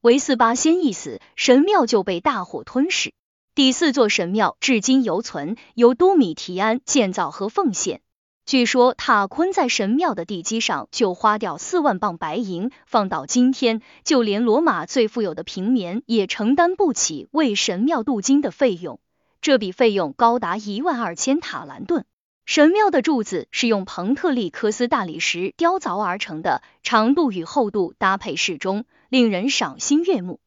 [0.01, 3.13] 维斯巴先一死，神庙就被大火吞噬。
[3.53, 8.01] 第四座神庙至今犹存，由多米提安建造和奉献。
[8.45, 18.99] 据说塔昆在神庙的地基上就花掉四万磅白银，放到今天，就连罗马最富有的平民也承担不起为神庙镀金的费用。
[19.41, 22.05] 这笔费用高达一万二千塔兰顿。
[22.45, 30.39] 神庙的柱子是用彭特利科斯大理石雕凿而成的，长度与厚度搭配适中，令人赏心悦目。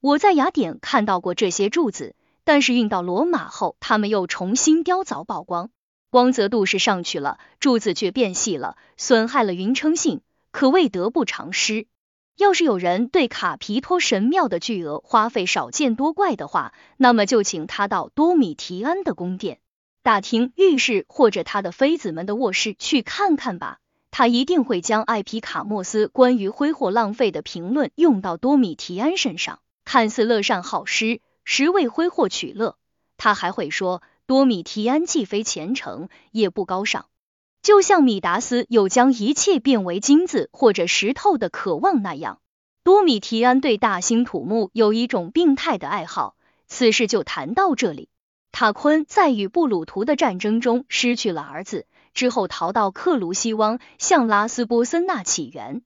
[0.00, 5.70] 我在雅典看到过这些柱子，但是运到罗马后，他们又重新雕凿曝光，
[6.14, 10.20] 光泽度是上去了，柱子却变细了，损害了匀称性，
[10.52, 11.88] 可谓得不偿失。
[12.36, 19.58] 要是有人对卡皮托神庙的巨额花费少见多怪的话，那么就请他到多米提安的宫殿、
[20.04, 23.80] 大厅、浴室或者他的妃子们的卧室去看看吧。
[24.12, 32.76] 他一定会将艾皮卡莫斯关于挥霍浪费的评论用到多米提安身上，看似乐善好施，实为挥霍取乐。
[33.16, 37.06] 他还会说，多米提安既非虔诚，也不高尚。
[37.62, 42.40] 就像米达斯有将一切变为金子或者石头的渴望那样，
[42.82, 46.36] 多米提安对大兴土木有一种病态的爱好。
[46.66, 48.08] 此事就谈到这里。
[48.50, 55.82] 塔昆在与布鲁图的战争中失去了儿子，之后逃到克卢西汪，向拉斯波森纳起源。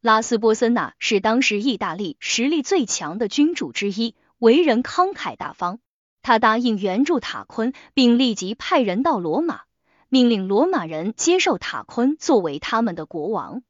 [0.00, 5.78] 拉斯波森纳是当时意大利实力最强的君主之一，为人慷慨大方。
[6.28, 9.62] 他答应援助塔昆，并立即派人到罗马。
[10.10, 13.62] 命令罗马人接受塔昆作为他们的国王，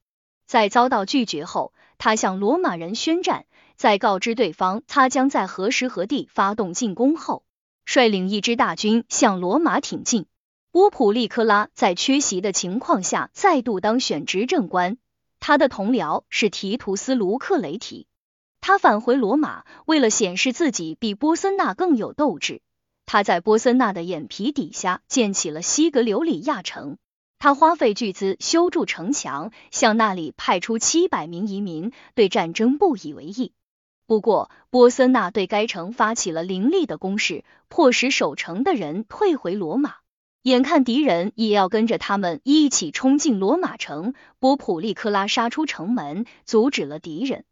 [0.45, 3.47] 在遭到拒绝后，他向罗马人宣战。
[3.77, 7.45] 在告知对方他将在何时何地发动进攻后，
[7.85, 10.27] 率领一支大军向罗马挺进。
[10.73, 14.99] 波普利科拉在缺席的情况下再度当选执政官，
[15.39, 18.08] 他的同僚是提图斯·卢克雷提。
[18.69, 22.61] 他返回罗马，为了显示自己比波森纳更有斗志，
[23.07, 26.99] 他在波森纳的眼皮底下建起了西格留里亚城。
[27.39, 33.55] 他花费巨资修筑城墙，向那里派出七百名移民，对战争不以为意。
[34.07, 39.95] 不过，波森纳对该城发起了凌厉的攻势，迫使守城的人退回罗马。
[40.43, 47.47] 眼看敌人也要跟着他们一起冲进罗马城，波普利克拉杀出城门，阻止了敌人。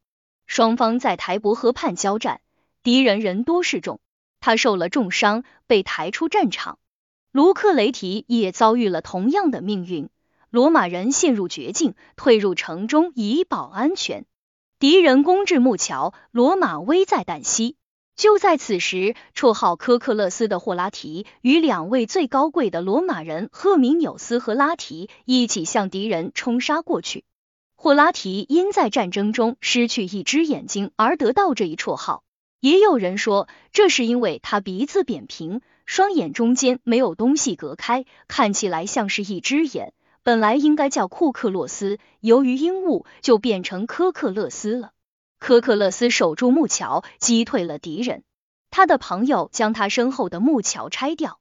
[0.47, 2.41] 双方在台伯河畔交战，
[2.83, 4.01] 敌人人多势众，
[4.41, 6.79] 他受了重伤，被抬出战场。
[7.33, 10.09] 卢克雷提也遭遇了同样的命运，
[10.49, 14.25] 罗马人陷入绝境，退入城中以保安全。
[14.79, 17.77] 敌人攻至木桥，罗马危在旦夕。
[18.15, 27.25] 就在此时，绰号科克勒斯的霍拉提与两位最高贵的罗马人赫明纽斯和拉提一起向敌人冲杀过去。
[27.87, 32.25] 霍拉提因在战争中失去一只眼睛而得到这一绰号，
[32.59, 35.61] 也有人说这是因为他鼻子扁平。
[35.85, 39.93] 双眼中间没有东西隔开，看起来像是一只眼。
[40.25, 44.91] 本来应该叫库克洛斯，由于因误就变成科克勒斯了。
[45.39, 48.25] 科克勒斯守住木桥，击退了敌人。
[48.73, 51.39] 他的朋友将他身后的木桥拆掉，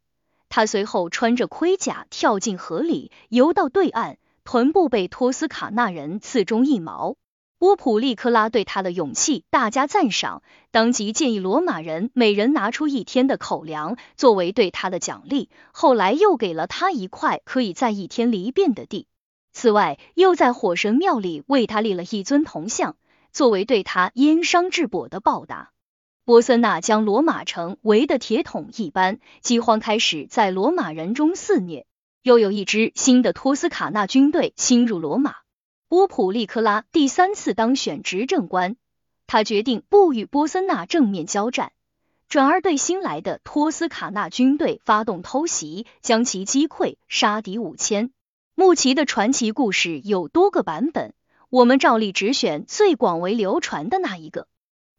[0.50, 7.18] 他随后穿着盔甲跳进河里，游到对岸，臀部被托斯卡纳人刺中一矛。
[7.58, 15.50] 波普利克拉对他的勇气大加赞赏，当即建议罗马人每人拿出一天的口粮作为对他的奖励。
[15.72, 19.08] 后来又给了他一块可以在一天离变的地。
[19.52, 22.98] 此外，又在火神庙里为他立了一尊铜像，
[23.32, 25.72] 作为对他因伤治跛的报答。
[26.24, 31.88] 波森纳将罗马城围得铁桶一般，饥荒开始在罗马人中肆虐。
[32.26, 35.36] 又有一支新的托斯卡纳军队侵入罗马。
[35.88, 38.78] 波普利克拉第三次当选执政官，
[39.28, 41.72] 他决定不与波森纳正面交战，
[42.28, 48.10] 转而对新来的托斯卡纳军队发动偷袭，将其击溃，杀敌五千。
[48.56, 51.14] 穆奇的传奇故事有多个版本，
[51.52, 54.48] 我们照例只选最广为流传的那一个。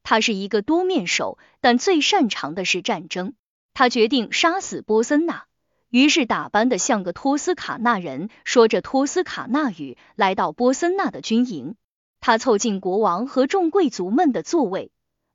[0.05, 3.35] 他是一个多面手，但最擅长的是战争。
[3.75, 5.47] 他决定杀死波森纳。
[5.91, 11.77] 于是打扮的像个托斯卡纳人，说着托斯卡纳语，来到波森纳的军营。
[12.21, 14.91] 他凑近国王和众贵族们的座位，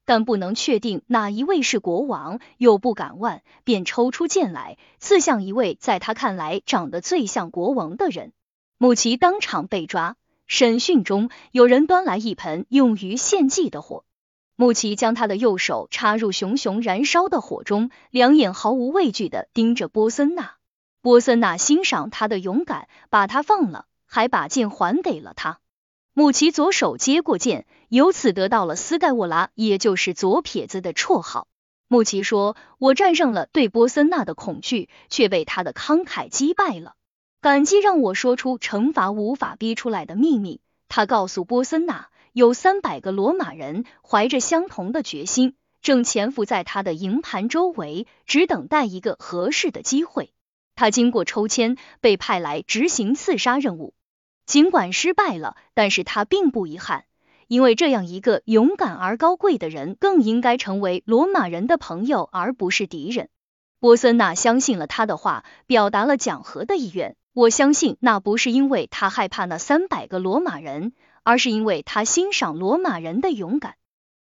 [0.05, 8.33] 但不能确定哪一位是国王，又不敢问，便抽出剑来，刺向一位在他看来长得最像国王的人。
[8.77, 10.17] 穆奇当场被抓。
[10.47, 14.03] 审讯中，有人端来一盆用于献祭的火。
[14.61, 20.53] 穆奇将他的右手插入熊熊燃烧的火中，两眼毫无畏惧的盯着波森纳。
[21.01, 25.57] 波森纳欣赏他的勇敢，把他放了，还把剑还给了他。
[26.13, 31.47] 穆奇左手接过剑，由此得到了斯盖沃拉，也就是左撇子的绰号。
[31.87, 36.93] 穆奇说：“我战胜了对波森纳的恐惧，却被他的慷慨击败了。
[37.41, 42.10] 感激让我说出惩罚无法逼出来的秘密。”他告诉波森纳。
[42.33, 50.31] 有三百个罗马人怀着相同的决心，正潜伏在他的营盘周围，只等待一个合适的机会。
[50.73, 53.93] 他经过抽签，被派来执行刺杀任务。
[54.45, 57.03] 尽管失败了，但是他并不遗憾，
[57.47, 63.27] 因为这样一个勇敢而高贵的人，更应该成为罗马人的朋友，而不是敌人。
[63.81, 67.17] 波森纳相信了他的话，表达了讲和的意愿。
[67.33, 70.93] 我相信那不是因为他害怕那三百个罗马人。
[71.23, 73.75] 而是因为他欣赏罗马人的勇敢。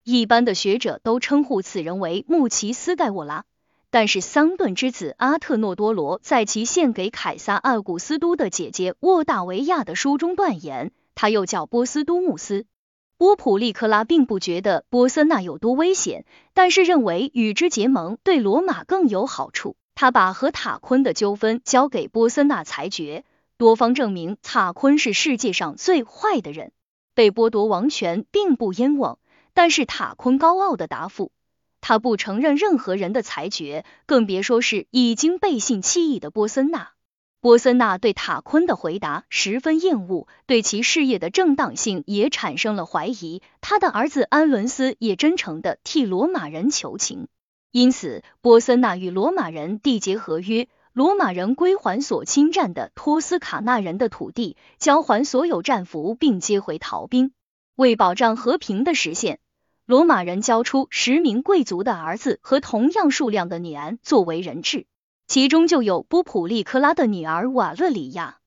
[0.03, 3.43] 一般的学者都称呼此人为穆奇斯盖沃拉，
[3.89, 12.65] 但是桑顿之子阿特诺多罗在其献给凯撒奥古斯都的姐姐沃大维亚的书中断言，他又叫波斯都穆斯。
[13.17, 19.75] 波普利克拉并不觉得波森纳有多危险，但是认为与之结盟对罗马更有好处。
[19.95, 23.25] 他把和塔昆的纠纷交给波森纳裁决，
[23.57, 26.71] 多方证明塔昆是世界上最坏的人。
[27.17, 29.17] 被剥夺王权并不冤枉，
[29.55, 31.31] 但是塔昆高傲的答复，
[31.81, 36.91] 他不承认任何人的裁决，更别说是已经背信弃义的波森纳。
[37.41, 43.41] 波森纳对塔昆的回答十分厌恶，对其事业的正当性也产生了怀疑。
[43.61, 47.29] 他的儿子安伦斯也真诚的替罗马人求情，
[47.71, 50.67] 因此波森纳与罗马人缔结合约。
[50.97, 57.33] 罗马人归还所侵占的托斯卡纳人的土地，交还所有战俘，并接回逃兵。
[57.75, 59.37] 为保障和平的实现，
[59.85, 64.87] 罗马人交出十名贵族的儿子和同样数量的女儿作为人质，
[65.27, 68.39] 其中就有波普利克拉的女儿瓦勒里亚。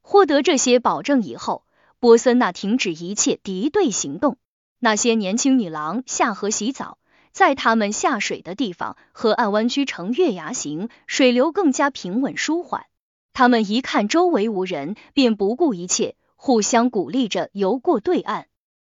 [0.00, 1.64] 获得这些保证以后，
[1.98, 4.38] 波森纳停止一切敌对行动。
[4.78, 6.98] 那些年轻女郎下河洗澡，
[7.36, 12.86] 在他们下水的地方，河岸弯曲成月牙形，水流更加平稳舒缓。
[13.34, 18.46] 他们一看周围无人，便不顾一切，互相鼓励着游过对岸。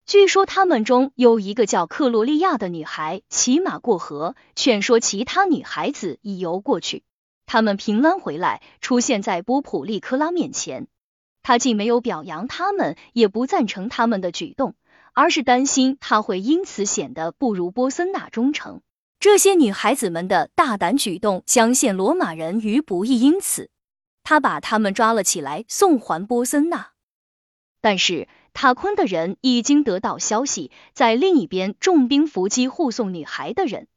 [0.06, 7.04] 据说他们中有一个叫克罗利亚的女孩骑马过河，劝说其他女孩子已游过去。
[7.46, 10.88] 他们平安回来，出现在波普利科拉面前。
[11.44, 14.74] 他既没有表扬他们，也不赞成他们的举动，
[15.12, 18.82] 而是担心他会因此显得不如波森纳忠诚。
[19.20, 23.70] 这些女孩子们的大胆举动将陷罗马人于不义，因此
[24.22, 26.92] 他把他们抓了起来，送还波森纳。
[27.80, 28.28] 但是。
[28.54, 33.88] 塔昆的人已经得到消息，在另一边重兵伏击护送女孩的人。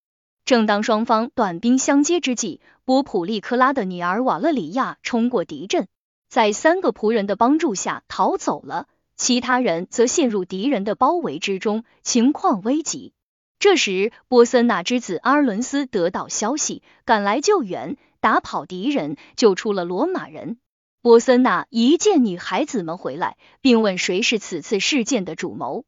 [0.45, 5.87] 正当双方短兵相接之际，波普利克拉的女儿瓦勒里亚冲过敌阵，
[6.29, 13.13] 在三个仆人的帮助下逃走了，其他人则陷入敌人的包围之中，情况危急。
[13.59, 20.57] 这时，波森纳之子阿尔伦斯得到消息，赶来救援，打跑敌人，救出了罗马人。
[21.01, 25.85] 波森纳一见女孩子们回来，并问谁是此次事件的主谋。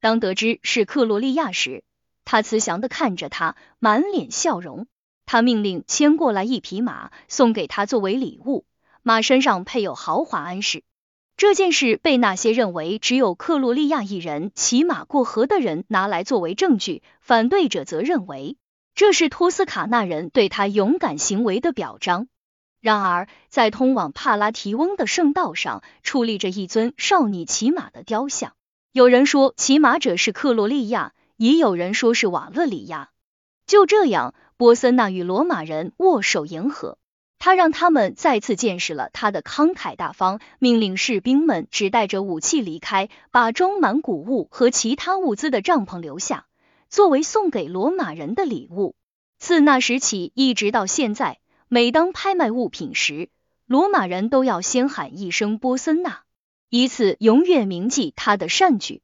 [0.00, 1.82] 当得知是克罗利亚时，
[2.24, 4.86] 他慈祥的看着他，满脸笑容。
[5.26, 8.64] 他命令牵过来一匹马，送给他作为礼物。
[9.02, 10.84] 马身上配有豪华鞍饰。
[11.38, 18.56] 这件事被那些认为只有克罗利亚一人骑马过河的人拿来作为证据，反对者则认为
[18.96, 22.26] 这是托斯卡纳人对他勇敢行为的表彰。
[22.80, 28.54] 然而，在通往帕拉提翁的圣道上，矗立着一尊少女骑马的雕像。
[28.90, 33.10] 有人说骑马者是克罗利亚，也有人说是瓦勒里亚。
[33.64, 36.98] 就这样，波森纳与罗马人握手言和。
[37.38, 46.46] 他让他们再次见识了他的慷慨大方，命令士兵们只带着武器离开，把装满谷物和其他物资的帐篷留下，
[46.88, 48.96] 作为送给罗马人的礼物。
[49.38, 51.38] 自那时起，一直到现在。
[51.70, 53.28] 每当拍卖物品时，
[53.66, 56.22] 罗马人都要先喊一声波森纳，
[56.70, 59.02] 以此永远铭记他的善举。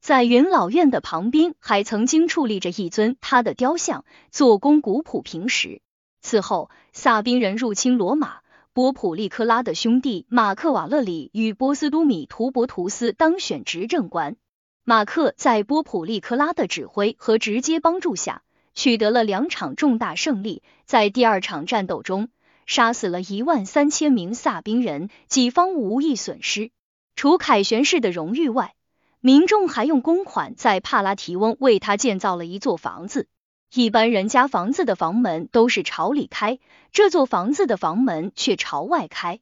[0.00, 5.82] 在元老院的旁边，还曾经矗立着一尊他的雕像，做工古朴平实。
[6.24, 8.38] 此后，萨宾人入侵罗马，
[8.72, 14.36] 波普利克拉的兄弟马克瓦勒里与波斯都米图伯图斯当选执政官。
[14.84, 18.42] 马克在波普利克拉的指挥和直接帮助下。
[18.74, 22.30] 取得了两场重大胜利，在第二场战斗中，
[22.64, 26.70] 杀死了一万三千名萨宾人，己方无一损失。
[27.16, 28.74] 除凯旋式的荣誉外，
[29.20, 33.28] 民众还用公款在帕拉提翁为他建造了一座房子。
[33.76, 36.60] 一般人家房子的房门都是朝里开，
[36.92, 39.40] 这座房子的房门却朝外开。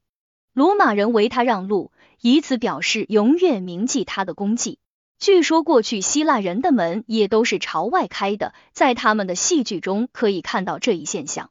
[0.54, 4.78] 罗马人为他让路，以此表示永远铭记他的功绩。
[5.18, 11.50] 据说过去希腊人的门也都是朝外开的，在他们的戏剧中可以看到这一现象。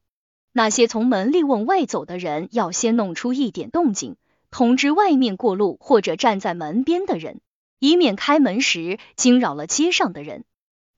[0.52, 4.16] 那些从门里往外走的人，要先弄出一点动静，
[4.50, 7.42] 通知外面过路或者站在门边的人，
[7.78, 10.46] 以免开门时惊扰了街上的人。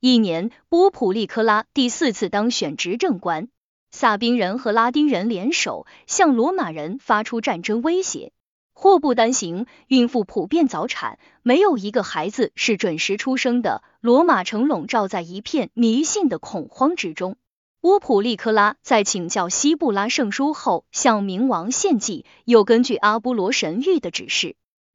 [0.06, 3.48] 一年，波普利科拉第四次当选执政官，
[3.90, 8.30] 萨宾人和拉丁人联手向罗马人发出战争威胁。
[8.74, 13.82] 祸不单行，孕妇普遍早产，没有一个孩子是准时出生的。
[14.02, 17.38] 罗马城笼罩在一片迷信的恐慌之中。
[17.80, 24.54] 波普利克拉在请教西布拉圣书后，向冥王献祭，又根据阿波罗神谕的指示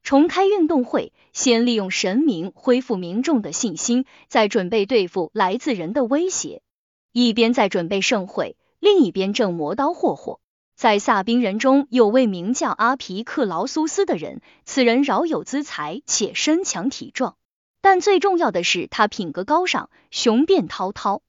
[0.10, 6.64] 重开运动会，先利用神明恢复民众的信心，再准备对付来自人的威胁。
[7.12, 10.40] 一边在准备盛会，另一边正磨刀霍霍。
[10.76, 17.36] 在萨宾人中有位名叫阿皮克劳苏斯的人，此人饶有资财且身强体壮，
[17.80, 21.22] 但最重要的是他品格高尚，雄辩滔滔。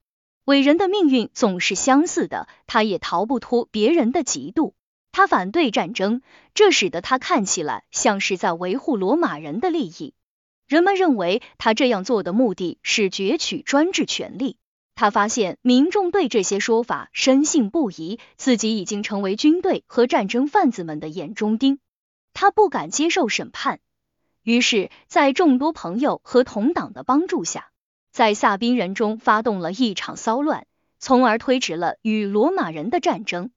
[0.45, 4.73] 伟人的命运总是相似的，他也逃不脱别人的嫉妒。
[5.11, 6.21] 他反对战争，
[6.53, 10.13] 这使得他看起来像是在维护罗马人的利益。
[10.67, 14.57] 人们认为他这样做的目的是攫取专制权力。
[14.95, 21.79] 他发现民众对这些说法深信不疑，自己已经成为军队和战争贩子们的眼中钉。
[22.33, 23.79] 他不敢接受审判，
[24.43, 27.71] 于是，在众多朋友和同党的帮助下，
[28.11, 30.67] 在萨宾人中发动了一场骚乱，
[30.99, 33.51] 从而推迟了与罗马人的战争。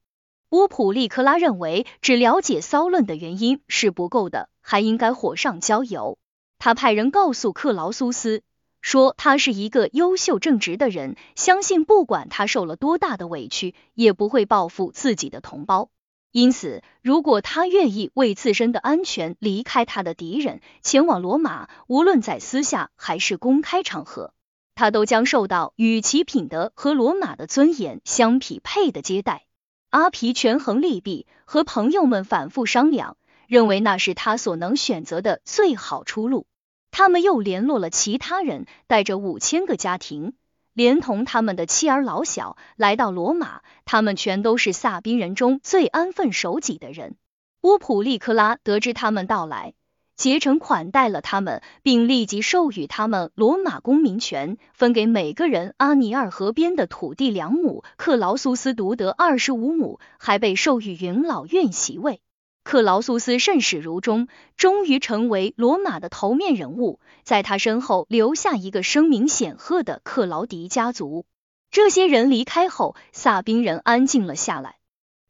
[0.55, 6.16] 波普利克拉认为，只了解骚乱的原因是不够的，还应该火上浇油。
[6.61, 8.44] 他派人告诉克劳苏斯。
[8.80, 15.90] 说他是一个优秀正直的人，相信不管他受了多大的委屈，也不会报复自己的同胞。
[16.30, 24.32] 因此，如果他愿意为自身的安全离开他的敌人，前往罗马，无论在私下还是公开场合，
[24.76, 29.46] 他都将受到与其品德和罗马的尊严相匹配的接待。
[29.95, 33.16] 阿皮权衡利弊，和朋友们反复商量，
[33.47, 36.49] 认为那是他所能选择的最好出路。
[36.90, 40.32] 他们又联络了其他人，带着五千个家庭。
[40.72, 47.14] 连同他们的妻儿老小来到罗马，他们全都是萨宾人中最安分守己的人。
[47.61, 49.74] 乌普利克拉得知他们到来，
[50.16, 62.20] 竭诚款待了他们，并立即授予他们罗马公民权，分给每个人阿尼尔河边的土地两亩，克劳苏斯独得二十五亩，还被授予元老院席位。
[62.62, 66.98] 克劳苏斯甚始如终，终于成为罗马的头面人物。
[67.22, 71.26] 在他身后留下一个声名显赫的克劳迪家族。
[71.70, 74.76] 这些人离开后，萨宾人安静了下来。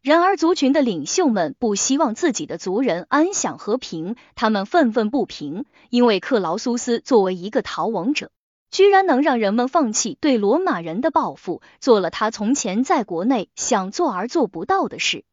[0.05, 8.31] 然而，族群的领袖们不希望自己的族人安享和平，他们愤愤不平，因为克劳苏斯作为一个逃亡者，
[8.71, 15.25] 居然能让人们放弃对罗马人的报复，做了他从前在国内想做而做不到的事。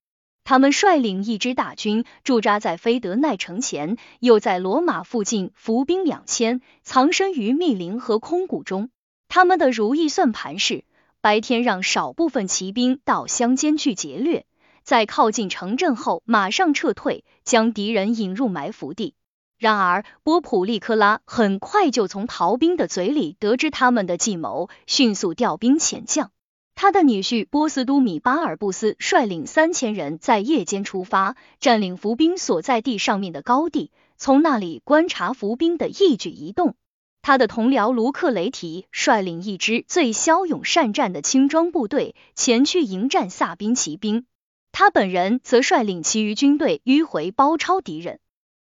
[0.45, 8.89] 他们率领一支大军驻扎在菲德奈城前，又在罗马附近伏兵两千，藏身于密林和空谷中。
[9.27, 10.85] 他们的如意算盘是：
[11.19, 14.45] 白天让少部分骑兵到乡间去劫掠，
[14.91, 19.13] 在靠近城镇后马上撤退，将敌人引入埋伏地。
[19.57, 26.31] 然而，波普利科拉很快就从逃兵的嘴里得知他们的计谋，迅速调兵遣将。
[26.75, 36.75] 他的女婿波斯都米巴尔布斯率领三千人在夜间出发，占领伏兵所在地上面的高地，从那里观察伏兵的一举一动。
[37.21, 44.25] 他的同僚卢克雷提率领一支最骁勇善战的轻装部队前去迎战萨宾骑兵，
[44.71, 48.19] 他本人则率领其余军队迂回包抄敌人。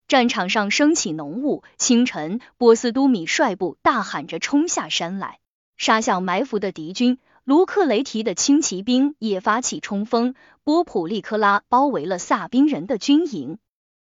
[0.06, 5.38] 战场上升起浓雾，清晨，波斯都米率部大喊着冲下山来，
[5.76, 7.18] 杀向埋伏的敌军。
[7.42, 13.58] 卢克雷提的轻骑兵也发起冲锋，波普利科拉包围了萨宾人的军营，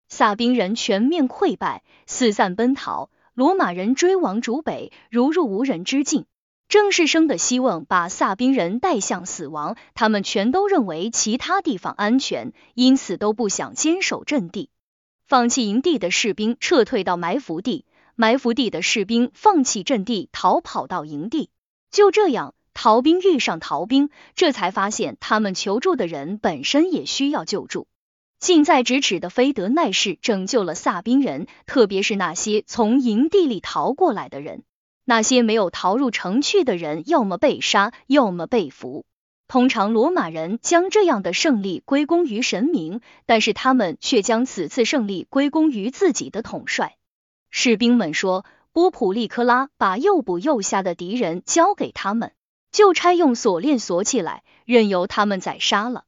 [0.10, 3.10] 萨宾人全面溃败，四散奔逃。
[3.34, 6.26] 罗马人追往逐北，如入无人之境。
[6.72, 14.70] 正是生的希望把萨宾人带向死亡，他们全都认为其他地方安全，因此都不想坚守阵地。
[15.28, 17.84] 放弃营地的士兵撤退到埋伏地，
[18.16, 21.50] 埋伏地的士兵放弃阵地逃跑到营地。
[21.92, 22.56] 就这样。
[22.74, 27.86] 逃兵遇上逃兵，这才发现他们求助的人本身也需要救助。
[28.40, 34.64] 近在咫尺的菲德奈氏拯救了萨宾人，特别是那些从营地里逃过来的人。
[35.06, 39.06] 那些没有逃入城去的人，要么被杀，要么被俘。
[39.48, 46.96] 通常罗马人将这样的胜利归功于神明，但是他们却将此次胜利归功于自己的统帅。
[47.50, 52.32] 士兵们说，波普利科拉把又捕又杀的敌人交给他们。
[52.72, 56.06] 就差用锁链锁起来，任由他们宰杀了。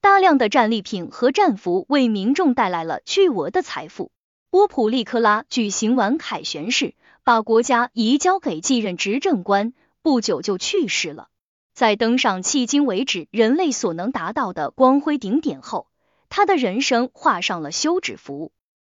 [0.00, 4.10] 大量的战利品和战俘为民众带来了巨额的财富。
[4.50, 11.28] 波普利克拉举行完凯旋式，把国家移交给继任执政官，不久就去世了。
[11.74, 15.86] 在登上迄今为止人类所能达到的光辉顶点后，
[16.28, 18.52] 他的人生画上了休止符。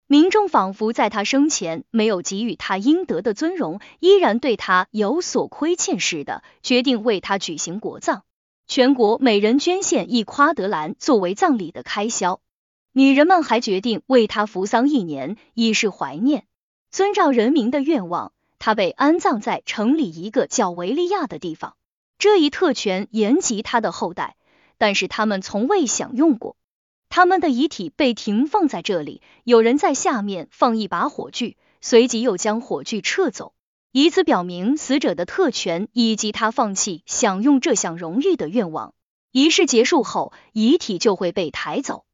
[0.07, 8.23] 民众仿佛在他生前没有给予他应得的尊荣，依然对他有所亏欠似的，决定为他举行国葬。
[8.67, 12.41] 全国每人捐献一夸德兰作为葬礼的开销。
[12.93, 16.45] 女人们还决定为他服丧一年，以示怀念。
[16.95, 18.31] 遵照人民的愿望，
[18.61, 21.75] 他被安葬在城里一个叫维利亚的地方。
[22.21, 24.37] 这一特权延及他的后代，
[24.79, 26.55] 但是他们从未享用过。
[27.09, 33.55] 他们的遗体被停放在这里，有人在下面放一把火炬，随即又将火炬撤走，
[33.91, 38.95] 以此表明死者的特权以及他放弃享用这项荣誉的愿望。
[39.33, 42.05] 仪式结束后，遗体就会被抬走。